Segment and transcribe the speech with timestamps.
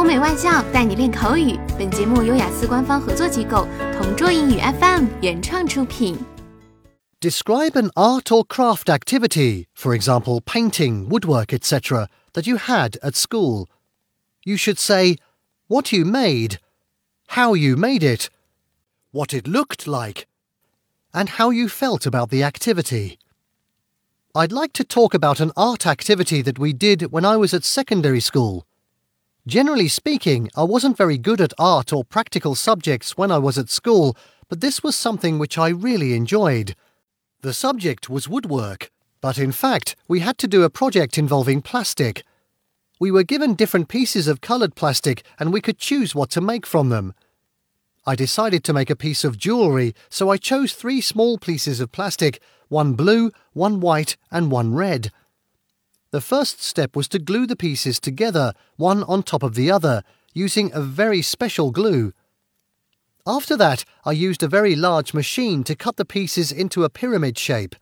[0.00, 1.59] 欧美外教带你练口语。
[1.77, 6.17] 本节目由雅思官方合作机构同桌英语 FM 原创出品。
[7.19, 13.67] Describe an art or craft activity, for example, painting, woodwork, etc., that you had at school.
[14.43, 15.17] You should say
[15.67, 16.57] what you made,
[17.29, 18.29] how you made it,
[19.11, 20.27] what it looked like,
[21.13, 23.17] and how you felt about the activity.
[24.33, 27.65] I'd like to talk about an art activity that we did when I was at
[27.65, 28.65] secondary school.
[29.47, 33.71] Generally speaking, I wasn't very good at art or practical subjects when I was at
[33.71, 34.15] school,
[34.49, 36.75] but this was something which I really enjoyed.
[37.41, 42.23] The subject was woodwork, but in fact, we had to do a project involving plastic.
[42.99, 46.67] We were given different pieces of coloured plastic and we could choose what to make
[46.67, 47.15] from them.
[48.05, 51.91] I decided to make a piece of jewellery, so I chose three small pieces of
[51.91, 55.11] plastic one blue, one white, and one red.
[56.11, 60.03] The first step was to glue the pieces together, one on top of the other,
[60.33, 62.11] using a very special glue.
[63.25, 67.37] After that, I used a very large machine to cut the pieces into a pyramid
[67.37, 67.77] shape.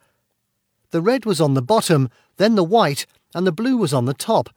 [0.92, 4.14] The red was on the bottom, then the white, and the blue was on the
[4.14, 4.50] top.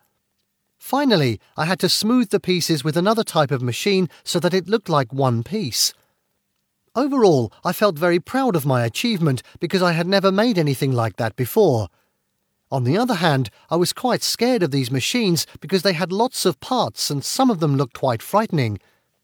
[0.79, 4.69] Finally, I had to smooth the pieces with another type of machine so that it
[4.69, 5.95] looked like one piece.
[6.95, 11.17] Overall, I felt very proud of my achievement because I had never made anything like
[11.17, 11.89] that before.
[12.73, 16.47] On the other hand, I was quite scared of these machines because they had lots
[16.47, 18.79] of parts and some of them looked quite frightening.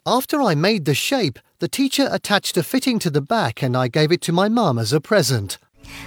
[0.05, 3.89] After I made the shape, the teacher attached a fitting to the back and I
[3.89, 5.57] gave it to my mum as a present.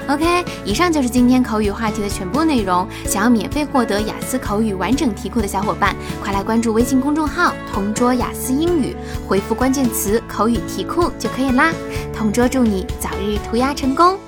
[0.07, 2.87] OK，以上就是今天口语话题的全部内容。
[3.07, 8.95] 想要免费获得雅思口语完整题库的小伙伴，快来关注微信公众号“同桌雅思英语”，
[9.27, 11.73] 回复关键词“口语题库”就可以啦。
[12.15, 14.19] 同桌祝你早日屠鸭成功！